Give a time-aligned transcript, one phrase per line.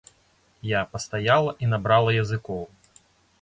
[0.69, 2.65] Я пастаяла і набрала языкоў.